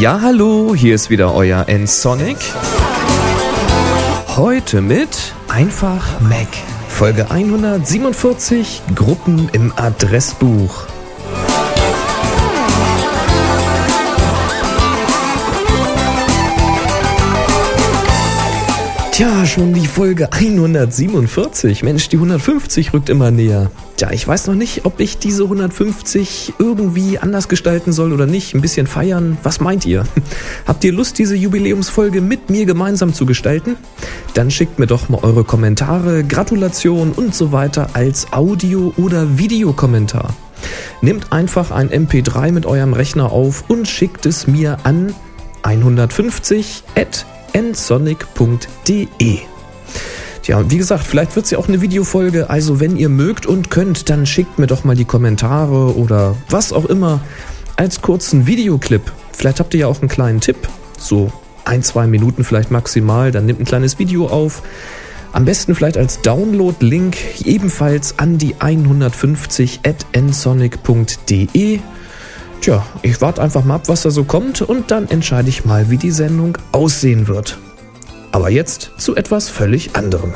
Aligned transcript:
Ja, 0.00 0.20
hallo, 0.20 0.74
hier 0.74 0.94
ist 0.94 1.10
wieder 1.10 1.34
euer 1.34 1.68
N-Sonic. 1.68 2.36
Heute 4.36 4.80
mit 4.80 5.34
Einfach 5.48 6.20
Mac. 6.20 6.48
Folge 6.88 7.30
147 7.30 8.82
Gruppen 8.94 9.48
im 9.52 9.72
Adressbuch. 9.76 10.86
Tja, 19.12 19.44
schon 19.44 19.74
die 19.74 19.86
Folge 19.86 20.32
147. 20.32 21.82
Mensch, 21.82 22.08
die 22.08 22.16
150 22.16 22.94
rückt 22.94 23.10
immer 23.10 23.30
näher. 23.30 23.70
Tja, 23.98 24.10
ich 24.10 24.26
weiß 24.26 24.46
noch 24.46 24.54
nicht, 24.54 24.86
ob 24.86 25.00
ich 25.00 25.18
diese 25.18 25.42
150 25.42 26.54
irgendwie 26.58 27.18
anders 27.18 27.48
gestalten 27.48 27.92
soll 27.92 28.14
oder 28.14 28.24
nicht. 28.24 28.54
Ein 28.54 28.62
bisschen 28.62 28.86
feiern. 28.86 29.36
Was 29.42 29.60
meint 29.60 29.84
ihr? 29.84 30.04
Habt 30.66 30.82
ihr 30.84 30.94
Lust, 30.94 31.18
diese 31.18 31.36
Jubiläumsfolge 31.36 32.22
mit 32.22 32.48
mir 32.48 32.64
gemeinsam 32.64 33.12
zu 33.12 33.26
gestalten? 33.26 33.76
Dann 34.32 34.50
schickt 34.50 34.78
mir 34.78 34.86
doch 34.86 35.10
mal 35.10 35.20
eure 35.22 35.44
Kommentare, 35.44 36.24
Gratulation 36.24 37.12
und 37.12 37.34
so 37.34 37.52
weiter 37.52 37.90
als 37.92 38.32
Audio- 38.32 38.94
oder 38.96 39.36
Videokommentar. 39.36 40.34
Nehmt 41.02 41.34
einfach 41.34 41.70
ein 41.70 41.90
MP3 41.90 42.50
mit 42.50 42.64
eurem 42.64 42.94
Rechner 42.94 43.30
auf 43.30 43.64
und 43.68 43.86
schickt 43.86 44.24
es 44.24 44.46
mir 44.46 44.78
an 44.84 45.14
150 45.64 46.84
at 46.96 47.26
nsonic.de. 47.52 49.38
Tja, 50.42 50.70
wie 50.70 50.78
gesagt, 50.78 51.04
vielleicht 51.04 51.36
wird 51.36 51.44
es 51.44 51.52
ja 51.52 51.58
auch 51.58 51.68
eine 51.68 51.80
Videofolge. 51.80 52.50
Also, 52.50 52.80
wenn 52.80 52.96
ihr 52.96 53.08
mögt 53.08 53.46
und 53.46 53.70
könnt, 53.70 54.10
dann 54.10 54.26
schickt 54.26 54.58
mir 54.58 54.66
doch 54.66 54.82
mal 54.82 54.96
die 54.96 55.04
Kommentare 55.04 55.96
oder 55.96 56.36
was 56.48 56.72
auch 56.72 56.86
immer 56.86 57.20
als 57.76 58.02
kurzen 58.02 58.46
Videoclip. 58.46 59.12
Vielleicht 59.32 59.60
habt 59.60 59.72
ihr 59.74 59.80
ja 59.80 59.86
auch 59.86 60.00
einen 60.00 60.08
kleinen 60.08 60.40
Tipp. 60.40 60.68
So 60.98 61.32
ein, 61.64 61.82
zwei 61.82 62.06
Minuten 62.06 62.42
vielleicht 62.44 62.70
maximal. 62.70 63.30
Dann 63.30 63.46
nehmt 63.46 63.60
ein 63.60 63.64
kleines 63.64 63.98
Video 63.98 64.26
auf. 64.26 64.62
Am 65.32 65.44
besten 65.44 65.74
vielleicht 65.74 65.96
als 65.96 66.20
Download-Link 66.20 67.46
ebenfalls 67.46 68.18
an 68.18 68.36
die 68.36 68.56
150 68.58 69.80
at 69.84 70.06
nsonic.de. 70.14 71.80
Tja, 72.62 72.86
ich 73.02 73.20
warte 73.20 73.42
einfach 73.42 73.64
mal 73.64 73.74
ab, 73.74 73.88
was 73.88 74.02
da 74.02 74.12
so 74.12 74.22
kommt 74.22 74.62
und 74.62 74.92
dann 74.92 75.08
entscheide 75.08 75.48
ich 75.48 75.64
mal, 75.64 75.90
wie 75.90 75.96
die 75.96 76.12
Sendung 76.12 76.58
aussehen 76.70 77.26
wird. 77.26 77.58
Aber 78.30 78.50
jetzt 78.50 78.92
zu 78.98 79.16
etwas 79.16 79.48
völlig 79.48 79.96
anderem. 79.96 80.32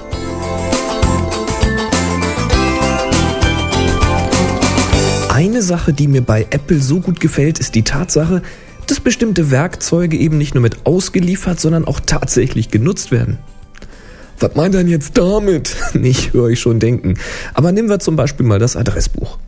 Eine 5.29 5.63
Sache, 5.63 5.93
die 5.93 6.09
mir 6.09 6.23
bei 6.23 6.49
Apple 6.51 6.81
so 6.81 6.99
gut 6.99 7.21
gefällt, 7.21 7.61
ist 7.61 7.77
die 7.77 7.85
Tatsache, 7.85 8.43
dass 8.89 8.99
bestimmte 8.99 9.53
Werkzeuge 9.53 10.17
eben 10.17 10.37
nicht 10.37 10.57
nur 10.57 10.63
mit 10.63 10.85
ausgeliefert, 10.85 11.61
sondern 11.61 11.85
auch 11.85 12.01
tatsächlich 12.01 12.73
genutzt 12.73 13.13
werden. 13.13 13.39
Was 14.41 14.57
meint 14.57 14.75
er 14.75 14.81
denn 14.83 14.91
jetzt 14.91 15.17
damit? 15.17 15.77
Nicht, 15.95 16.33
höre 16.33 16.49
ich 16.49 16.59
schon 16.59 16.81
denken. 16.81 17.15
Aber 17.55 17.71
nehmen 17.71 17.89
wir 17.89 18.01
zum 18.01 18.17
Beispiel 18.17 18.45
mal 18.45 18.59
das 18.59 18.75
Adressbuch. 18.75 19.39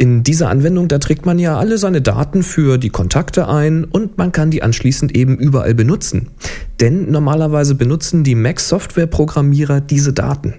In 0.00 0.22
dieser 0.22 0.48
Anwendung, 0.48 0.86
da 0.86 0.98
trägt 0.98 1.26
man 1.26 1.40
ja 1.40 1.58
alle 1.58 1.76
seine 1.76 2.00
Daten 2.00 2.44
für 2.44 2.78
die 2.78 2.88
Kontakte 2.88 3.48
ein 3.48 3.82
und 3.82 4.16
man 4.16 4.30
kann 4.30 4.52
die 4.52 4.62
anschließend 4.62 5.12
eben 5.16 5.36
überall 5.36 5.74
benutzen. 5.74 6.28
Denn 6.80 7.10
normalerweise 7.10 7.74
benutzen 7.74 8.22
die 8.22 8.36
Mac-Software-Programmierer 8.36 9.80
diese 9.80 10.12
Daten. 10.12 10.54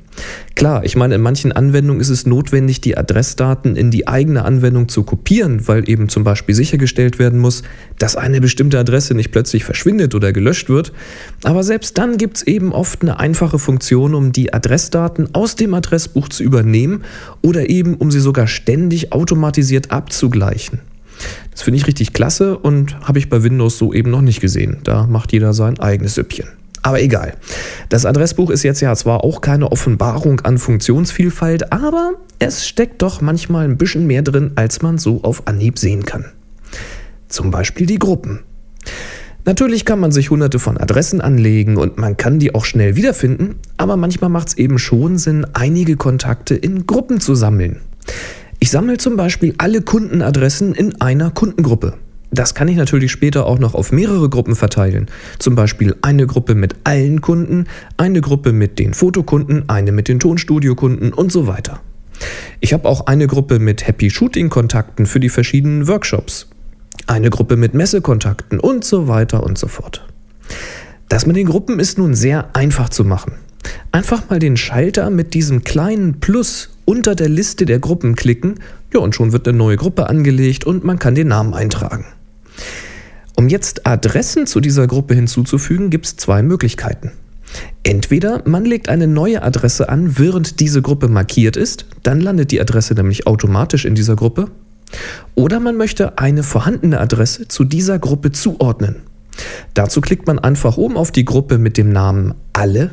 Klar, 0.56 0.84
ich 0.84 0.98
meine, 0.98 1.16
in 1.16 1.22
manchen 1.22 1.54
Anwendungen 1.54 2.02
ist 2.02 2.10
es 2.10 2.26
notwendig, 2.26 2.82
die 2.82 2.98
Adressdaten 2.98 3.78
in 3.78 3.92
die 3.92 4.10
eigene 4.10 4.44
Anwendung 4.44 4.90
zu 4.90 5.04
kopieren, 5.04 5.66
weil 5.70 5.90
eben 5.90 6.10
zum 6.10 6.26
Beispiel 6.26 6.54
sichergestellt 6.54 7.20
werden 7.20 7.40
muss, 7.40 7.64
dass 7.98 8.18
eine 8.18 8.42
bestimmte 8.42 8.78
Adresse 8.78 9.14
nicht 9.14 9.32
plötzlich 9.32 9.64
verschwindet 9.64 10.14
oder 10.16 10.34
gelöscht 10.34 10.68
wird. 10.68 10.92
Aber 11.44 11.64
selbst 11.64 11.98
dann 11.98 12.18
gibt 12.18 12.38
es 12.38 12.44
eben 12.44 12.74
oft 12.74 13.02
eine 13.02 13.18
einfache 13.18 13.58
Funktion, 13.58 14.14
um 14.14 14.34
die 14.34 14.54
Adressdaten 14.54 15.34
aus 15.34 15.56
dem 15.56 15.74
Adressbuch 15.74 16.28
zu 16.28 16.44
übernehmen 16.44 17.04
oder 17.42 17.70
eben 17.70 17.96
um 17.96 18.12
sie 18.12 18.20
sogar 18.20 18.48
ständig 18.48 19.14
automatisiert 19.30 19.92
abzugleichen. 19.92 20.80
Das 21.52 21.62
finde 21.62 21.78
ich 21.78 21.86
richtig 21.86 22.14
klasse 22.14 22.58
und 22.58 23.00
habe 23.02 23.20
ich 23.20 23.30
bei 23.30 23.44
Windows 23.44 23.78
so 23.78 23.94
eben 23.94 24.10
noch 24.10 24.22
nicht 24.22 24.42
gesehen. 24.42 24.78
Da 24.84 25.06
macht 25.06 25.34
jeder 25.34 25.54
sein 25.54 25.80
eigenes 25.80 26.16
Süppchen. 26.16 26.48
Aber 26.82 27.00
egal. 27.00 27.36
Das 27.90 28.06
Adressbuch 28.06 28.50
ist 28.50 28.64
jetzt 28.64 28.82
ja 28.82 28.96
zwar 28.96 29.24
auch 29.24 29.42
keine 29.42 29.72
Offenbarung 29.72 30.40
an 30.42 30.58
Funktionsvielfalt, 30.58 31.72
aber 31.72 32.14
es 32.40 32.68
steckt 32.68 33.02
doch 33.04 33.22
manchmal 33.22 33.66
ein 33.66 33.78
bisschen 33.78 34.08
mehr 34.08 34.24
drin, 34.24 34.54
als 34.56 34.82
man 34.82 34.98
so 34.98 35.22
auf 35.24 35.46
Anhieb 35.48 35.78
sehen 35.78 36.06
kann. 36.06 36.26
Zum 37.28 37.52
Beispiel 37.52 37.86
die 37.86 38.00
Gruppen. 38.00 38.40
Natürlich 39.46 39.86
kann 39.86 40.00
man 40.00 40.12
sich 40.12 40.32
hunderte 40.32 40.58
von 40.58 40.78
Adressen 40.78 41.22
anlegen 41.22 41.78
und 41.78 41.98
man 41.98 42.18
kann 42.18 42.40
die 42.40 42.56
auch 42.56 42.66
schnell 42.66 42.96
wiederfinden, 42.96 43.56
aber 43.78 43.96
manchmal 43.96 44.30
macht 44.30 44.50
es 44.50 44.58
eben 44.58 44.80
schon 44.80 45.18
Sinn, 45.18 45.46
einige 45.54 45.98
Kontakte 45.98 46.56
in 46.56 46.88
Gruppen 46.88 47.20
zu 47.20 47.36
sammeln. 47.36 47.82
Ich 48.70 48.74
sammle 48.74 49.00
zum 49.00 49.18
Beispiel 49.18 49.56
alle 49.58 49.82
Kundenadressen 49.82 50.76
in 50.76 51.02
einer 51.02 51.32
Kundengruppe. 51.32 51.96
Das 52.30 52.54
kann 52.54 52.68
ich 52.68 52.76
natürlich 52.78 53.12
später 53.12 53.48
auch 53.48 53.58
noch 53.58 53.74
auf 53.74 53.92
mehrere 53.92 54.30
Gruppen 54.30 54.56
verteilen. 54.56 55.08
Zum 55.40 55.56
Beispiel 55.56 55.96
eine 56.04 56.28
Gruppe 56.28 56.54
mit 56.54 56.76
allen 56.84 57.20
Kunden, 57.20 57.66
eine 57.98 58.22
Gruppe 58.22 58.54
mit 58.54 58.78
den 58.78 58.94
Fotokunden, 58.94 59.68
eine 59.70 59.92
mit 59.92 60.08
den 60.08 60.20
Tonstudiokunden 60.20 61.14
und 61.14 61.32
so 61.32 61.48
weiter. 61.48 61.80
Ich 62.60 62.72
habe 62.72 62.88
auch 62.88 63.08
eine 63.08 63.26
Gruppe 63.26 63.58
mit 63.58 63.88
Happy 63.88 64.12
Shooting 64.12 64.50
Kontakten 64.50 65.08
für 65.08 65.20
die 65.20 65.30
verschiedenen 65.30 65.88
Workshops, 65.88 66.48
eine 67.08 67.32
Gruppe 67.32 67.56
mit 67.56 67.74
Messekontakten 67.74 68.60
und 68.60 68.86
so 68.86 69.08
weiter 69.08 69.42
und 69.42 69.58
so 69.58 69.66
fort. 69.66 70.06
Das 71.08 71.26
mit 71.26 71.38
den 71.38 71.48
Gruppen 71.48 71.80
ist 71.80 71.98
nun 71.98 72.14
sehr 72.14 72.56
einfach 72.56 72.90
zu 72.90 73.04
machen. 73.04 73.34
Einfach 73.92 74.30
mal 74.30 74.40
den 74.40 74.58
Schalter 74.58 75.10
mit 75.10 75.34
diesem 75.34 75.64
kleinen 75.64 76.20
Plus 76.20 76.70
unter 76.86 77.16
der 77.16 77.30
Liste 77.30 77.66
der 77.66 77.80
Gruppen 77.80 78.16
klicken, 78.16 78.56
ja 78.94 79.00
und 79.00 79.16
schon 79.16 79.32
wird 79.32 79.48
eine 79.48 79.58
neue 79.58 79.78
Gruppe 79.78 80.10
angelegt 80.10 80.66
und 80.66 80.84
man 80.84 81.00
kann 81.00 81.16
den 81.16 81.28
Namen 81.28 81.54
eintragen. 81.54 82.06
Um 83.36 83.48
jetzt 83.48 83.88
Adressen 83.88 84.48
zu 84.48 84.60
dieser 84.60 84.88
Gruppe 84.88 85.14
hinzuzufügen, 85.16 85.90
gibt 85.90 86.06
es 86.06 86.18
zwei 86.18 86.44
Möglichkeiten. 86.44 87.12
Entweder 87.84 88.44
man 88.46 88.66
legt 88.66 88.90
eine 88.90 89.08
neue 89.08 89.42
Adresse 89.42 89.90
an, 89.90 90.20
während 90.20 90.60
diese 90.60 90.82
Gruppe 90.82 91.08
markiert 91.08 91.56
ist, 91.58 91.86
dann 92.04 92.20
landet 92.20 92.52
die 92.52 92.62
Adresse 92.62 92.94
nämlich 92.94 93.28
automatisch 93.28 93.86
in 93.86 93.96
dieser 93.96 94.16
Gruppe. 94.16 94.50
Oder 95.36 95.60
man 95.60 95.78
möchte 95.78 96.18
eine 96.18 96.44
vorhandene 96.44 97.00
Adresse 97.00 97.48
zu 97.48 97.64
dieser 97.64 98.00
Gruppe 98.00 98.32
zuordnen. 98.32 98.98
Dazu 99.74 100.02
klickt 100.02 100.28
man 100.28 100.40
einfach 100.40 100.78
oben 100.78 100.98
auf 100.98 101.12
die 101.12 101.26
Gruppe 101.26 101.58
mit 101.58 101.78
dem 101.78 101.92
Namen 101.92 102.34
Alle, 102.54 102.92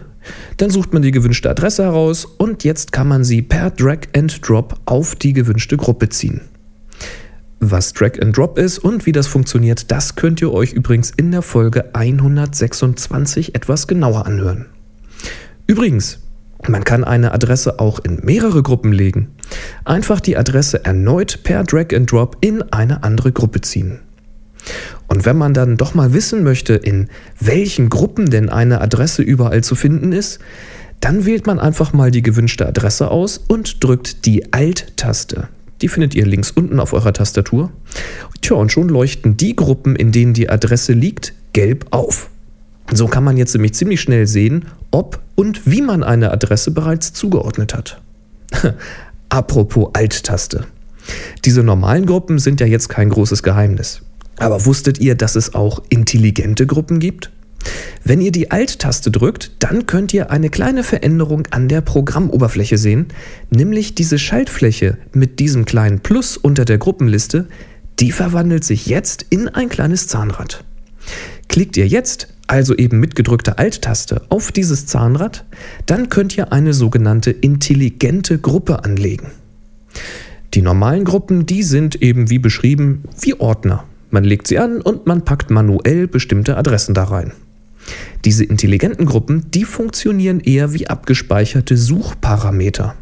dann 0.57 0.71
sucht 0.71 0.93
man 0.93 1.03
die 1.03 1.11
gewünschte 1.11 1.51
Adresse 1.51 1.85
heraus 1.85 2.25
und 2.25 2.65
jetzt 2.65 2.93
kann 2.93 3.09
man 3.09 3.25
sie 3.25 3.43
per 3.43 3.71
Drag 3.71 4.01
and 4.17 4.47
Drop 4.47 4.77
auf 4.85 5.15
die 5.15 5.33
gewünschte 5.33 5.77
Gruppe 5.77 6.09
ziehen. 6.09 6.41
Was 7.61 7.93
Drag 7.93 8.21
and 8.21 8.37
Drop 8.37 8.59
ist 8.59 8.79
und 8.79 9.07
wie 9.07 9.13
das 9.13 9.27
funktioniert, 9.27 9.91
das 9.91 10.15
könnt 10.15 10.41
ihr 10.43 10.53
euch 10.53 10.73
übrigens 10.73 11.11
in 11.11 11.31
der 11.33 11.43
Folge 11.43 11.95
126 11.95 13.55
etwas 13.55 13.87
genauer 13.87 14.27
anhören. 14.27 14.67
Übrigens, 15.67 16.21
man 16.69 16.85
kann 16.85 17.05
eine 17.05 17.33
Adresse 17.33 17.81
auch 17.81 17.99
in 18.01 18.21
mehrere 18.23 18.63
Gruppen 18.63 18.93
legen. 18.93 19.29
Einfach 19.85 20.21
die 20.21 20.37
Adresse 20.37 20.85
erneut 20.85 21.43
per 21.45 21.65
Drag 21.65 21.95
and 21.95 22.11
Drop 22.11 22.37
in 22.41 22.63
eine 22.73 23.03
andere 23.03 23.33
Gruppe 23.33 23.61
ziehen. 23.61 24.01
Und 25.09 25.25
wenn 25.25 25.37
man 25.37 25.55
dann 25.55 25.77
doch 25.77 25.95
mal 25.95 26.13
wissen 26.13 26.43
möchte, 26.43 26.75
in 26.75 27.09
welchen 27.41 27.89
Gruppen 27.89 28.31
denn 28.31 28.49
eine 28.49 28.81
Adresse 28.81 29.23
überall 29.23 29.63
zu 29.63 29.75
finden 29.75 30.13
ist, 30.13 30.41
dann 31.01 31.27
wählt 31.27 31.47
man 31.47 31.59
einfach 31.59 31.93
mal 31.93 32.11
die 32.11 32.23
gewünschte 32.23 32.67
Adresse 32.67 33.11
aus 33.11 33.39
und 33.39 33.85
drückt 33.85 34.27
die 34.27 34.53
Alt-Taste. 34.53 35.49
Die 35.83 35.89
findet 35.89 36.15
ihr 36.15 36.27
links 36.27 36.51
unten 36.51 36.81
auf 36.81 36.93
eurer 36.95 37.13
Tastatur. 37.13 37.71
Tja, 38.41 38.57
und 38.57 38.73
schon 38.73 38.89
leuchten 38.89 39.37
die 39.37 39.55
Gruppen, 39.55 39.95
in 39.95 40.11
denen 40.11 40.33
die 40.33 40.49
Adresse 40.49 40.93
liegt, 40.93 41.35
gelb 41.53 41.87
auf. 41.91 42.31
So 42.93 43.09
kann 43.09 43.25
man 43.25 43.37
jetzt 43.37 43.53
nämlich 43.53 43.75
ziemlich 43.75 44.01
schnell 44.01 44.27
sehen, 44.27 44.67
ob 44.91 45.21
und 45.35 45.67
wie 45.67 45.83
man 45.83 46.03
eine 46.03 46.31
Adresse 46.31 46.71
bereits 46.71 47.13
zugeordnet 47.13 47.75
hat. 47.75 48.01
Apropos 49.29 49.91
Alt-Taste. 49.93 50.67
Diese 51.45 51.63
normalen 51.63 52.07
Gruppen 52.07 52.39
sind 52.39 52.61
ja 52.61 52.67
jetzt 52.67 52.89
kein 52.89 53.11
großes 53.11 53.43
Geheimnis. 53.43 54.03
Aber 54.39 54.67
wusstet 54.67 54.99
ihr, 54.99 55.15
dass 55.15 55.37
es 55.37 55.55
auch 55.55 55.83
intelligente 55.89 56.67
Gruppen 56.67 56.99
gibt? 56.99 57.31
Wenn 58.05 58.21
ihr 58.21 58.33
die 58.33 58.51
Alt-Taste 58.51 59.11
drückt, 59.11 59.51
dann 59.59 59.87
könnt 59.87 60.15
ihr 60.15 60.31
eine 60.31 60.51
kleine 60.51 60.85
Veränderung 60.85 61.49
an 61.51 61.69
der 61.69 61.81
Programmoberfläche 61.81 62.79
sehen, 62.79 63.07
nämlich 63.51 63.95
diese 63.95 64.19
Schaltfläche 64.19 64.99
mit 65.13 65.41
diesem 65.41 65.65
kleinen 65.65 66.01
Plus 66.01 66.37
unter 66.37 66.65
der 66.65 66.79
Gruppenliste, 66.79 67.49
die 67.99 68.13
verwandelt 68.13 68.65
sich 68.65 68.87
jetzt 68.87 69.27
in 69.31 69.49
ein 69.49 69.69
kleines 69.69 70.07
Zahnrad. 70.07 70.65
Klickt 71.49 71.77
ihr 71.77 71.89
jetzt, 71.89 72.29
also 72.47 72.75
eben 72.77 73.01
mit 73.01 73.17
gedrückter 73.17 73.59
Alt-Taste, 73.59 74.23
auf 74.29 74.53
dieses 74.53 74.87
Zahnrad, 74.87 75.45
dann 75.87 76.09
könnt 76.09 76.37
ihr 76.37 76.53
eine 76.53 76.75
sogenannte 76.75 77.31
intelligente 77.31 78.39
Gruppe 78.39 78.85
anlegen. 78.85 79.33
Die 80.55 80.63
normalen 80.63 81.05
Gruppen, 81.05 81.47
die 81.47 81.63
sind 81.63 82.03
eben 82.03 82.31
wie 82.31 82.39
beschrieben 82.39 83.05
wie 83.21 83.35
Ordner. 83.35 83.85
Man 84.17 84.25
legt 84.25 84.47
sie 84.47 84.59
an 84.59 84.81
und 84.81 85.07
man 85.07 85.27
packt 85.27 85.51
manuell 85.51 86.09
bestimmte 86.09 86.57
Adressen 86.57 86.95
da 86.95 87.05
rein. 87.05 87.33
Diese 88.25 88.45
intelligenten 88.45 89.05
Gruppen, 89.05 89.51
die 89.51 89.65
funktionieren 89.65 90.41
eher 90.41 90.73
wie 90.73 90.87
abgespeicherte 90.87 91.77
Suchparameter. 91.77 92.95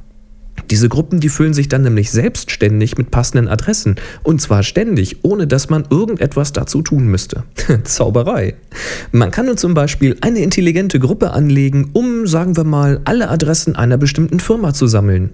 Diese 0.72 0.88
Gruppen, 0.88 1.20
die 1.20 1.28
füllen 1.28 1.54
sich 1.54 1.68
dann 1.68 1.82
nämlich 1.82 2.10
selbstständig 2.10 2.98
mit 2.98 3.12
passenden 3.12 3.46
Adressen. 3.46 3.94
Und 4.24 4.40
zwar 4.40 4.64
ständig, 4.64 5.18
ohne 5.22 5.46
dass 5.46 5.70
man 5.70 5.84
irgendetwas 5.88 6.52
dazu 6.52 6.82
tun 6.82 7.06
müsste. 7.06 7.44
Zauberei. 7.84 8.56
Man 9.12 9.30
kann 9.30 9.46
nun 9.46 9.56
zum 9.56 9.74
Beispiel 9.74 10.16
eine 10.20 10.40
intelligente 10.40 10.98
Gruppe 10.98 11.32
anlegen, 11.32 11.90
um, 11.92 12.26
sagen 12.26 12.56
wir 12.56 12.64
mal, 12.64 13.00
alle 13.04 13.28
Adressen 13.28 13.76
einer 13.76 13.96
bestimmten 13.96 14.40
Firma 14.40 14.74
zu 14.74 14.86
sammeln. 14.86 15.30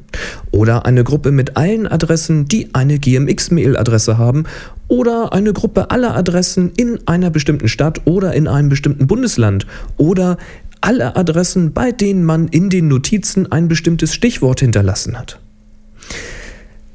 Oder 0.50 0.86
eine 0.86 1.04
Gruppe 1.04 1.32
mit 1.32 1.56
allen 1.56 1.86
Adressen, 1.86 2.46
die 2.46 2.74
eine 2.74 2.98
GMX-Mail-Adresse 2.98 4.18
haben. 4.18 4.44
Oder 4.88 5.32
eine 5.32 5.52
Gruppe 5.52 5.90
aller 5.90 6.16
Adressen 6.16 6.72
in 6.76 6.98
einer 7.06 7.30
bestimmten 7.30 7.68
Stadt 7.68 8.02
oder 8.06 8.34
in 8.34 8.48
einem 8.48 8.68
bestimmten 8.68 9.06
Bundesland. 9.06 9.66
Oder 9.96 10.36
alle 10.80 11.16
Adressen, 11.16 11.72
bei 11.72 11.92
denen 11.92 12.24
man 12.24 12.48
in 12.48 12.70
den 12.70 12.88
Notizen 12.88 13.50
ein 13.50 13.68
bestimmtes 13.68 14.14
Stichwort 14.14 14.60
hinterlassen 14.60 15.18
hat. 15.18 15.40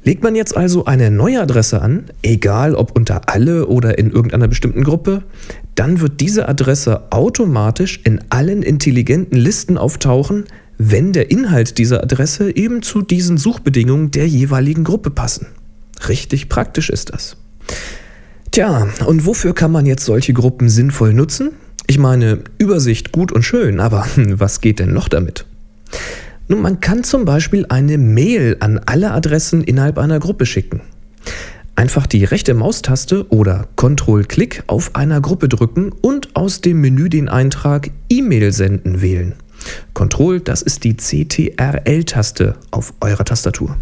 Legt 0.06 0.22
man 0.22 0.36
jetzt 0.36 0.56
also 0.56 0.84
eine 0.84 1.10
neue 1.10 1.40
Adresse 1.40 1.82
an, 1.82 2.04
egal 2.22 2.76
ob 2.76 2.94
unter 2.94 3.28
alle 3.28 3.66
oder 3.66 3.98
in 3.98 4.12
irgendeiner 4.12 4.46
bestimmten 4.46 4.84
Gruppe, 4.84 5.24
dann 5.74 5.98
wird 5.98 6.20
diese 6.20 6.48
Adresse 6.48 7.10
automatisch 7.10 8.02
in 8.04 8.20
allen 8.30 8.62
intelligenten 8.62 9.36
Listen 9.36 9.76
auftauchen, 9.76 10.44
wenn 10.78 11.12
der 11.12 11.32
Inhalt 11.32 11.78
dieser 11.78 12.04
Adresse 12.04 12.54
eben 12.54 12.82
zu 12.82 13.02
diesen 13.02 13.36
Suchbedingungen 13.36 14.12
der 14.12 14.28
jeweiligen 14.28 14.84
Gruppe 14.84 15.10
passen. 15.10 15.48
Richtig 16.08 16.48
praktisch 16.48 16.88
ist 16.88 17.12
das. 17.12 17.36
Tja, 18.52 18.86
und 19.06 19.26
wofür 19.26 19.54
kann 19.54 19.72
man 19.72 19.86
jetzt 19.86 20.04
solche 20.04 20.34
Gruppen 20.34 20.68
sinnvoll 20.68 21.14
nutzen? 21.14 21.50
Ich 21.88 21.98
meine, 21.98 22.44
Übersicht 22.58 23.10
gut 23.10 23.32
und 23.32 23.42
schön, 23.42 23.80
aber 23.80 24.06
was 24.16 24.60
geht 24.60 24.78
denn 24.78 24.92
noch 24.92 25.08
damit? 25.08 25.46
Nun, 26.48 26.62
man 26.62 26.80
kann 26.80 27.02
zum 27.02 27.24
Beispiel 27.24 27.66
eine 27.68 27.98
Mail 27.98 28.56
an 28.60 28.80
alle 28.86 29.10
Adressen 29.10 29.64
innerhalb 29.64 29.98
einer 29.98 30.20
Gruppe 30.20 30.46
schicken. 30.46 30.80
Einfach 31.74 32.06
die 32.06 32.24
rechte 32.24 32.54
Maustaste 32.54 33.28
oder 33.30 33.66
Ctrl-Klick 33.76 34.62
auf 34.66 34.94
einer 34.94 35.20
Gruppe 35.20 35.48
drücken 35.48 35.92
und 35.92 36.34
aus 36.36 36.60
dem 36.60 36.80
Menü 36.80 37.08
den 37.08 37.28
Eintrag 37.28 37.90
E-Mail 38.08 38.52
senden 38.52 39.02
wählen. 39.02 39.34
Ctrl, 39.94 40.40
das 40.40 40.62
ist 40.62 40.84
die 40.84 40.96
CTRL-Taste 40.96 42.54
auf 42.70 42.94
eurer 43.00 43.24
Tastatur. 43.24 43.76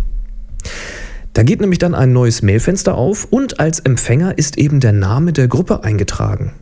Da 1.34 1.42
geht 1.42 1.60
nämlich 1.60 1.78
dann 1.78 1.94
ein 1.94 2.12
neues 2.12 2.42
Mailfenster 2.42 2.94
auf 2.94 3.26
und 3.30 3.60
als 3.60 3.80
Empfänger 3.80 4.38
ist 4.38 4.56
eben 4.56 4.80
der 4.80 4.92
Name 4.92 5.32
der 5.32 5.48
Gruppe 5.48 5.84
eingetragen. 5.84 6.52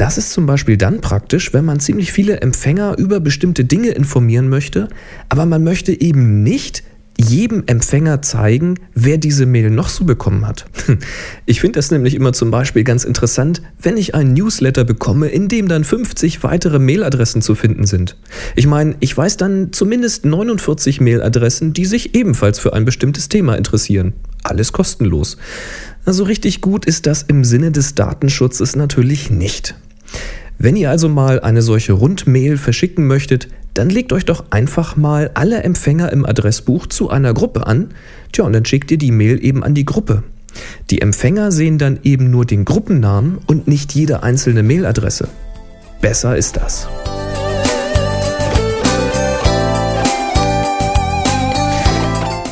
Das 0.00 0.16
ist 0.16 0.32
zum 0.32 0.46
Beispiel 0.46 0.78
dann 0.78 1.02
praktisch, 1.02 1.52
wenn 1.52 1.66
man 1.66 1.78
ziemlich 1.78 2.10
viele 2.10 2.40
Empfänger 2.40 2.96
über 2.96 3.20
bestimmte 3.20 3.66
Dinge 3.66 3.90
informieren 3.90 4.48
möchte, 4.48 4.88
aber 5.28 5.44
man 5.44 5.62
möchte 5.62 5.92
eben 5.92 6.42
nicht 6.42 6.82
jedem 7.18 7.64
Empfänger 7.66 8.22
zeigen, 8.22 8.76
wer 8.94 9.18
diese 9.18 9.44
Mail 9.44 9.68
noch 9.68 9.90
so 9.90 10.06
bekommen 10.06 10.46
hat. 10.46 10.64
Ich 11.44 11.60
finde 11.60 11.78
das 11.78 11.90
nämlich 11.90 12.14
immer 12.14 12.32
zum 12.32 12.50
Beispiel 12.50 12.82
ganz 12.82 13.04
interessant, 13.04 13.60
wenn 13.82 13.98
ich 13.98 14.14
ein 14.14 14.32
Newsletter 14.32 14.84
bekomme, 14.84 15.28
in 15.28 15.48
dem 15.48 15.68
dann 15.68 15.84
50 15.84 16.42
weitere 16.44 16.78
Mailadressen 16.78 17.42
zu 17.42 17.54
finden 17.54 17.86
sind. 17.86 18.16
Ich 18.56 18.66
meine, 18.66 18.94
ich 19.00 19.14
weiß 19.14 19.36
dann 19.36 19.70
zumindest 19.74 20.24
49 20.24 21.02
Mailadressen, 21.02 21.74
die 21.74 21.84
sich 21.84 22.14
ebenfalls 22.14 22.58
für 22.58 22.72
ein 22.72 22.86
bestimmtes 22.86 23.28
Thema 23.28 23.54
interessieren. 23.58 24.14
Alles 24.44 24.72
kostenlos. 24.72 25.36
Also 26.06 26.24
richtig 26.24 26.62
gut 26.62 26.86
ist 26.86 27.04
das 27.04 27.22
im 27.22 27.44
Sinne 27.44 27.70
des 27.70 27.94
Datenschutzes 27.96 28.76
natürlich 28.76 29.28
nicht. 29.28 29.74
Wenn 30.58 30.76
ihr 30.76 30.90
also 30.90 31.08
mal 31.08 31.40
eine 31.40 31.62
solche 31.62 31.94
Rundmail 31.94 32.58
verschicken 32.58 33.06
möchtet, 33.06 33.48
dann 33.74 33.88
legt 33.88 34.12
euch 34.12 34.24
doch 34.24 34.44
einfach 34.50 34.96
mal 34.96 35.30
alle 35.34 35.62
Empfänger 35.62 36.12
im 36.12 36.26
Adressbuch 36.26 36.86
zu 36.86 37.08
einer 37.08 37.32
Gruppe 37.32 37.66
an. 37.66 37.94
Tja, 38.32 38.44
und 38.44 38.52
dann 38.52 38.64
schickt 38.64 38.90
ihr 38.90 38.98
die 38.98 39.12
Mail 39.12 39.42
eben 39.42 39.64
an 39.64 39.74
die 39.74 39.86
Gruppe. 39.86 40.22
Die 40.90 41.00
Empfänger 41.00 41.52
sehen 41.52 41.78
dann 41.78 42.00
eben 42.02 42.30
nur 42.30 42.44
den 42.44 42.64
Gruppennamen 42.64 43.38
und 43.46 43.68
nicht 43.68 43.94
jede 43.94 44.22
einzelne 44.22 44.62
Mailadresse. 44.62 45.28
Besser 46.00 46.36
ist 46.36 46.56
das. 46.56 46.88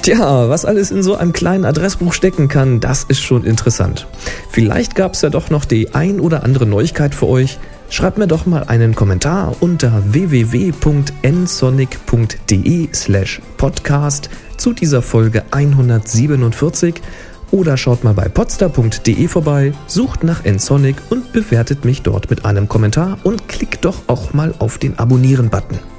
Tja, 0.09 0.49
was 0.49 0.65
alles 0.65 0.91
in 0.91 1.03
so 1.03 1.17
einem 1.17 1.35
kleinen 1.35 1.67
Adressbuch 1.67 2.15
stecken 2.15 2.49
kann, 2.49 2.81
das 2.81 3.05
ist 3.05 3.21
schon 3.21 3.45
interessant. 3.45 4.07
Vielleicht 4.49 4.95
gab 4.95 5.13
es 5.13 5.21
ja 5.21 5.29
doch 5.29 5.51
noch 5.51 5.67
die 5.67 5.95
ein 5.95 6.19
oder 6.19 6.45
andere 6.45 6.65
Neuigkeit 6.65 7.15
für 7.15 7.29
euch. 7.29 7.59
Schreibt 7.91 8.17
mir 8.17 8.27
doch 8.27 8.47
mal 8.47 8.65
einen 8.69 8.95
Kommentar 8.95 9.55
unter 9.61 10.03
www.nsonic.de 10.07 12.89
slash 12.95 13.43
podcast 13.59 14.31
zu 14.57 14.73
dieser 14.73 15.03
Folge 15.03 15.43
147 15.51 17.03
oder 17.51 17.77
schaut 17.77 18.03
mal 18.03 18.15
bei 18.15 18.31
podstar.de 18.31 19.29
vorbei, 19.29 19.75
sucht 19.89 20.25
nach 20.25 20.43
nsonic 20.43 20.97
und 21.11 21.35
bewertet 21.35 21.85
mich 21.85 22.01
dort 22.01 22.31
mit 22.31 22.47
einem 22.47 22.67
Kommentar 22.67 23.19
und 23.25 23.47
klickt 23.47 23.85
doch 23.85 23.97
auch 24.07 24.33
mal 24.33 24.55
auf 24.59 24.79
den 24.79 24.99
Abonnieren-Button. 24.99 25.98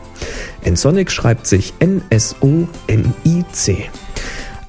Nsonic 0.65 1.11
schreibt 1.11 1.47
sich 1.47 1.73
N-S-O-N-I-C. 1.79 3.89